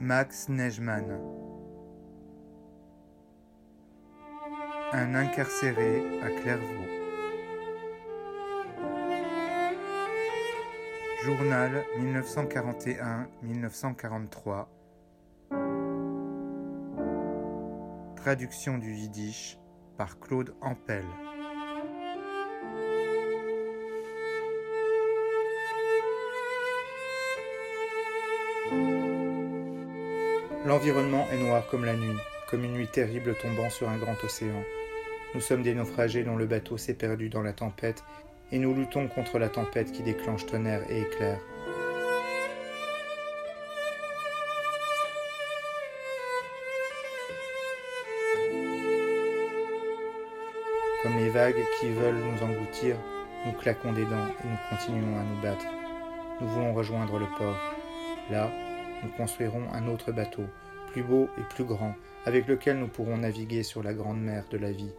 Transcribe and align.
Max 0.00 0.48
Neigemann. 0.48 1.20
Un 4.92 5.16
incarcéré 5.16 6.20
à 6.22 6.30
Clairvaux. 6.40 6.86
Journal 11.24 11.84
1941-1943. 11.98 14.68
Traduction 18.14 18.78
du 18.78 18.94
yiddish 18.94 19.58
par 19.96 20.20
Claude 20.20 20.54
Ampel. 20.60 21.02
L'environnement 30.68 31.26
est 31.32 31.38
noir 31.38 31.66
comme 31.70 31.86
la 31.86 31.94
nuit, 31.96 32.18
comme 32.50 32.62
une 32.62 32.74
nuit 32.74 32.88
terrible 32.88 33.34
tombant 33.40 33.70
sur 33.70 33.88
un 33.88 33.96
grand 33.96 34.22
océan. 34.22 34.62
Nous 35.34 35.40
sommes 35.40 35.62
des 35.62 35.74
naufragés 35.74 36.24
dont 36.24 36.36
le 36.36 36.44
bateau 36.44 36.76
s'est 36.76 36.92
perdu 36.92 37.30
dans 37.30 37.40
la 37.40 37.54
tempête, 37.54 38.04
et 38.52 38.58
nous 38.58 38.74
luttons 38.74 39.08
contre 39.08 39.38
la 39.38 39.48
tempête 39.48 39.90
qui 39.92 40.02
déclenche 40.02 40.44
tonnerre 40.44 40.82
et 40.90 41.00
éclairs. 41.00 41.40
Comme 51.02 51.16
les 51.16 51.30
vagues 51.30 51.64
qui 51.80 51.88
veulent 51.88 52.14
nous 52.14 52.42
engloutir, 52.42 52.96
nous 53.46 53.52
claquons 53.52 53.94
des 53.94 54.04
dents 54.04 54.28
et 54.44 54.46
nous 54.46 54.58
continuons 54.68 55.18
à 55.18 55.22
nous 55.22 55.40
battre. 55.40 55.64
Nous 56.42 56.48
voulons 56.48 56.74
rejoindre 56.74 57.18
le 57.18 57.26
port. 57.38 57.56
Là, 58.30 58.50
nous 59.02 59.10
construirons 59.16 59.62
un 59.72 59.86
autre 59.88 60.12
bateau, 60.12 60.44
plus 60.92 61.02
beau 61.02 61.28
et 61.38 61.42
plus 61.54 61.64
grand, 61.64 61.94
avec 62.24 62.46
lequel 62.46 62.78
nous 62.78 62.88
pourrons 62.88 63.18
naviguer 63.18 63.62
sur 63.62 63.82
la 63.82 63.94
grande 63.94 64.20
mer 64.20 64.44
de 64.50 64.58
la 64.58 64.72
vie. 64.72 64.92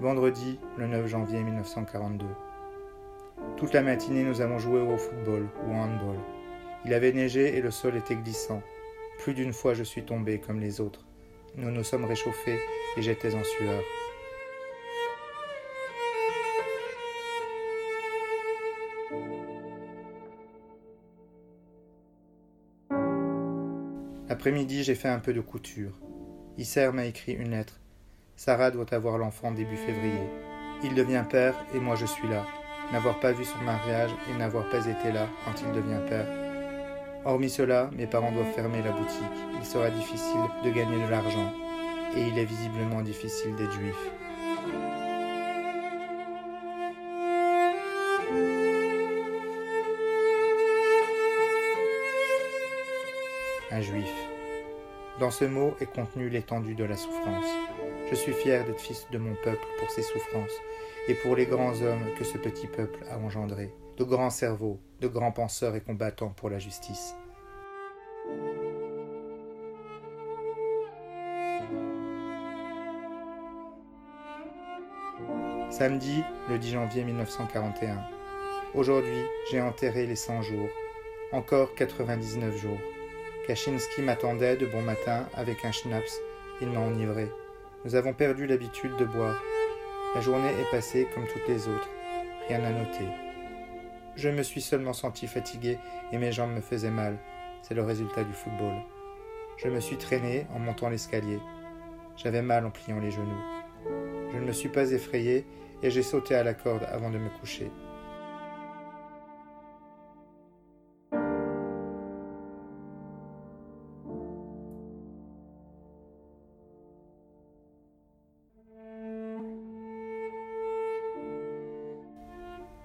Vendredi, 0.00 0.58
le 0.78 0.88
9 0.88 1.06
janvier 1.06 1.40
1942. 1.42 2.26
Toute 3.56 3.72
la 3.72 3.82
matinée, 3.82 4.24
nous 4.24 4.40
avons 4.40 4.58
joué 4.58 4.80
au 4.80 4.98
football 4.98 5.46
ou 5.64 5.70
au 5.70 5.74
handball. 5.74 6.18
Il 6.84 6.92
avait 6.92 7.12
neigé 7.12 7.56
et 7.56 7.60
le 7.60 7.70
sol 7.70 7.94
était 7.96 8.16
glissant. 8.16 8.60
Plus 9.20 9.34
d'une 9.34 9.52
fois, 9.52 9.74
je 9.74 9.84
suis 9.84 10.02
tombé 10.02 10.40
comme 10.40 10.58
les 10.58 10.80
autres. 10.80 11.04
Nous 11.54 11.70
nous 11.70 11.84
sommes 11.84 12.04
réchauffés 12.04 12.58
et 12.96 13.02
j'étais 13.02 13.36
en 13.36 13.44
sueur. 13.44 13.82
L'après-midi, 24.32 24.82
j'ai 24.82 24.94
fait 24.94 25.10
un 25.10 25.18
peu 25.18 25.34
de 25.34 25.42
couture. 25.42 25.92
Isser 26.56 26.90
m'a 26.90 27.04
écrit 27.04 27.34
une 27.34 27.50
lettre. 27.50 27.78
Sarah 28.34 28.70
doit 28.70 28.94
avoir 28.94 29.18
l'enfant 29.18 29.52
début 29.52 29.76
février. 29.76 30.26
Il 30.82 30.94
devient 30.94 31.22
père 31.28 31.54
et 31.74 31.78
moi 31.78 31.96
je 31.96 32.06
suis 32.06 32.26
là. 32.28 32.46
N'avoir 32.94 33.20
pas 33.20 33.32
vu 33.32 33.44
son 33.44 33.58
mariage 33.58 34.10
et 34.30 34.38
n'avoir 34.38 34.66
pas 34.70 34.86
été 34.86 35.12
là 35.12 35.28
quand 35.44 35.60
il 35.60 35.70
devient 35.72 36.00
père. 36.08 36.26
Hormis 37.26 37.50
cela, 37.50 37.90
mes 37.94 38.06
parents 38.06 38.32
doivent 38.32 38.54
fermer 38.54 38.80
la 38.82 38.92
boutique. 38.92 39.20
Il 39.60 39.66
sera 39.66 39.90
difficile 39.90 40.48
de 40.64 40.70
gagner 40.70 41.04
de 41.04 41.10
l'argent. 41.10 41.52
Et 42.16 42.22
il 42.22 42.38
est 42.38 42.46
visiblement 42.46 43.02
difficile 43.02 43.54
d'être 43.56 43.72
juif. 43.72 43.98
Un 53.72 53.80
juif. 53.80 54.12
Dans 55.18 55.30
ce 55.30 55.44
mot 55.44 55.74
est 55.80 55.90
contenue 55.92 56.28
l'étendue 56.28 56.74
de 56.74 56.84
la 56.84 56.96
souffrance. 56.96 57.46
Je 58.10 58.14
suis 58.14 58.32
fier 58.32 58.64
d'être 58.66 58.80
fils 58.80 59.06
de 59.10 59.18
mon 59.18 59.34
peuple 59.42 59.66
pour 59.78 59.90
ses 59.90 60.02
souffrances 60.02 60.60
et 61.08 61.14
pour 61.14 61.36
les 61.36 61.46
grands 61.46 61.80
hommes 61.80 62.04
que 62.18 62.24
ce 62.24 62.36
petit 62.36 62.66
peuple 62.66 63.02
a 63.10 63.18
engendrés, 63.18 63.72
de 63.96 64.04
grands 64.04 64.30
cerveaux, 64.30 64.78
de 65.00 65.08
grands 65.08 65.32
penseurs 65.32 65.74
et 65.74 65.80
combattants 65.80 66.34
pour 66.36 66.50
la 66.50 66.58
justice. 66.58 67.14
Samedi, 75.70 76.22
le 76.50 76.58
10 76.58 76.72
janvier 76.72 77.04
1941. 77.04 78.04
Aujourd'hui, 78.74 79.24
j'ai 79.50 79.62
enterré 79.62 80.06
les 80.06 80.16
100 80.16 80.42
jours. 80.42 80.68
Encore 81.32 81.74
99 81.74 82.54
jours. 82.58 82.78
Kaczynski 83.46 84.02
m'attendait 84.02 84.56
de 84.56 84.66
bon 84.66 84.82
matin 84.82 85.26
avec 85.34 85.64
un 85.64 85.72
schnapps. 85.72 86.20
Il 86.60 86.68
m'a 86.68 86.78
enivré. 86.78 87.28
Nous 87.84 87.96
avons 87.96 88.12
perdu 88.12 88.46
l'habitude 88.46 88.96
de 88.96 89.04
boire. 89.04 89.42
La 90.14 90.20
journée 90.20 90.52
est 90.60 90.70
passée 90.70 91.08
comme 91.12 91.26
toutes 91.26 91.48
les 91.48 91.66
autres. 91.66 91.88
Rien 92.46 92.62
à 92.62 92.70
noter. 92.70 93.08
Je 94.14 94.28
me 94.28 94.44
suis 94.44 94.60
seulement 94.60 94.92
senti 94.92 95.26
fatigué 95.26 95.78
et 96.12 96.18
mes 96.18 96.30
jambes 96.30 96.54
me 96.54 96.60
faisaient 96.60 96.90
mal. 96.90 97.18
C'est 97.62 97.74
le 97.74 97.82
résultat 97.82 98.22
du 98.22 98.32
football. 98.32 98.74
Je 99.56 99.68
me 99.68 99.80
suis 99.80 99.96
traîné 99.96 100.46
en 100.54 100.60
montant 100.60 100.88
l'escalier. 100.88 101.40
J'avais 102.16 102.42
mal 102.42 102.64
en 102.64 102.70
pliant 102.70 103.00
les 103.00 103.10
genoux. 103.10 103.42
Je 104.32 104.38
ne 104.38 104.44
me 104.44 104.52
suis 104.52 104.68
pas 104.68 104.92
effrayé 104.92 105.44
et 105.82 105.90
j'ai 105.90 106.04
sauté 106.04 106.36
à 106.36 106.44
la 106.44 106.54
corde 106.54 106.84
avant 106.84 107.10
de 107.10 107.18
me 107.18 107.28
coucher. 107.40 107.72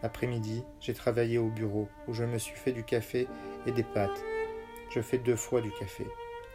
L'après-midi, 0.04 0.64
j'ai 0.80 0.94
travaillé 0.94 1.38
au 1.38 1.50
bureau 1.50 1.88
où 2.08 2.14
je 2.14 2.24
me 2.24 2.38
suis 2.38 2.56
fait 2.56 2.72
du 2.72 2.84
café 2.84 3.28
et 3.66 3.72
des 3.72 3.84
pâtes. 3.84 4.24
Je 4.90 5.02
fais 5.02 5.18
deux 5.18 5.36
fois 5.36 5.62
du 5.62 5.72
café. 5.72 6.06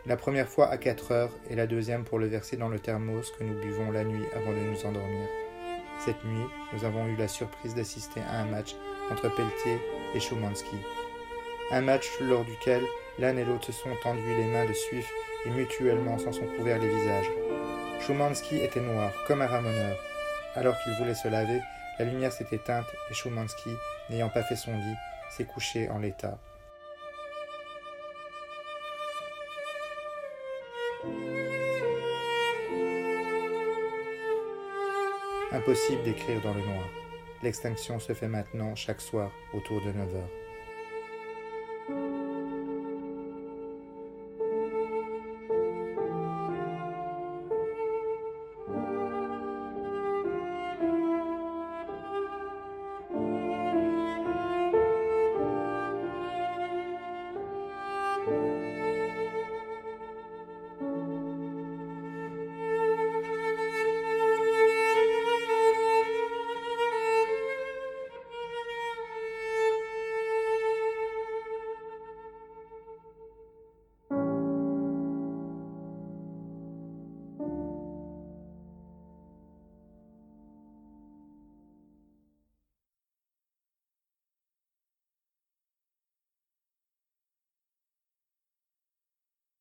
La 0.06 0.16
première 0.16 0.48
fois 0.48 0.68
à 0.68 0.78
4 0.78 1.12
heures 1.12 1.32
et 1.50 1.54
la 1.54 1.66
deuxième 1.66 2.04
pour 2.04 2.18
le 2.18 2.26
verser 2.26 2.56
dans 2.56 2.68
le 2.68 2.78
thermos 2.78 3.30
que 3.38 3.44
nous 3.44 3.60
buvons 3.60 3.90
la 3.90 4.04
nuit 4.04 4.24
avant 4.34 4.52
de 4.52 4.58
nous 4.58 4.86
endormir. 4.86 5.28
Cette 6.04 6.24
nuit, 6.24 6.46
nous 6.72 6.84
avons 6.84 7.06
eu 7.06 7.16
la 7.16 7.28
surprise 7.28 7.74
d'assister 7.74 8.20
à 8.20 8.40
un 8.40 8.46
match 8.46 8.74
entre 9.10 9.32
Pelletier 9.34 9.78
et 10.14 10.20
Schumanski. 10.20 10.76
Un 11.70 11.82
match 11.82 12.08
lors 12.20 12.44
duquel 12.44 12.82
l'un 13.18 13.36
et 13.36 13.44
l'autre 13.44 13.66
se 13.66 13.72
sont 13.72 13.94
tendus 14.02 14.36
les 14.36 14.46
mains 14.46 14.66
de 14.66 14.72
suif 14.72 15.08
et 15.46 15.50
mutuellement 15.50 16.18
s'en 16.18 16.32
sont 16.32 16.46
couverts 16.56 16.80
les 16.80 16.88
visages. 16.88 17.30
Schumanski 18.00 18.56
était 18.56 18.80
noir, 18.80 19.12
comme 19.28 19.42
un 19.42 19.46
ramoneur. 19.46 19.96
Alors 20.56 20.76
qu'il 20.82 20.94
voulait 20.94 21.14
se 21.14 21.28
laver, 21.28 21.60
la 22.02 22.10
lumière 22.10 22.32
s'est 22.32 22.48
éteinte 22.50 22.86
et 23.10 23.14
Schumanski, 23.14 23.70
n'ayant 24.10 24.28
pas 24.28 24.42
fait 24.42 24.56
son 24.56 24.72
lit, 24.72 24.96
s'est 25.30 25.44
couché 25.44 25.88
en 25.88 26.00
l'état. 26.00 26.36
Impossible 35.52 36.02
d'écrire 36.02 36.40
dans 36.40 36.54
le 36.54 36.62
noir. 36.62 36.88
L'extinction 37.44 38.00
se 38.00 38.14
fait 38.14 38.26
maintenant 38.26 38.74
chaque 38.74 39.00
soir 39.00 39.30
autour 39.54 39.80
de 39.82 39.92
9 39.92 40.16
heures. 40.16 40.41